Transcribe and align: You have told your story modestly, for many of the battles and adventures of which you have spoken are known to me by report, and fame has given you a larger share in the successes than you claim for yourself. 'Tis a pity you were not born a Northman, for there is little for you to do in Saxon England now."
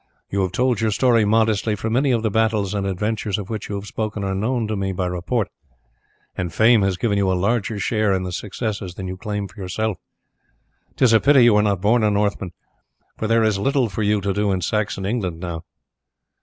You 0.31 0.41
have 0.41 0.51
told 0.51 0.81
your 0.81 0.89
story 0.89 1.25
modestly, 1.25 1.75
for 1.75 1.87
many 1.87 2.09
of 2.09 2.23
the 2.23 2.31
battles 2.31 2.73
and 2.73 2.87
adventures 2.87 3.37
of 3.37 3.51
which 3.51 3.69
you 3.69 3.75
have 3.75 3.85
spoken 3.85 4.23
are 4.23 4.33
known 4.33 4.67
to 4.67 4.75
me 4.75 4.93
by 4.93 5.05
report, 5.05 5.47
and 6.35 6.51
fame 6.51 6.81
has 6.81 6.97
given 6.97 7.19
you 7.19 7.31
a 7.31 7.37
larger 7.37 7.77
share 7.77 8.11
in 8.11 8.23
the 8.23 8.31
successes 8.31 8.95
than 8.95 9.07
you 9.07 9.15
claim 9.15 9.47
for 9.47 9.61
yourself. 9.61 9.99
'Tis 10.95 11.13
a 11.13 11.19
pity 11.19 11.43
you 11.43 11.53
were 11.53 11.61
not 11.61 11.81
born 11.81 12.03
a 12.03 12.09
Northman, 12.09 12.49
for 13.19 13.27
there 13.27 13.43
is 13.43 13.59
little 13.59 13.89
for 13.89 14.01
you 14.01 14.21
to 14.21 14.33
do 14.33 14.51
in 14.51 14.61
Saxon 14.61 15.05
England 15.05 15.39
now." 15.39 15.65